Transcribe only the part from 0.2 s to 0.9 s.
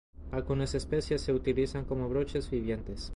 Algunas